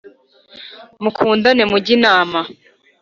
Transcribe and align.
mukundane 1.03 1.63
mujye 1.71 1.91
inama 1.97 2.39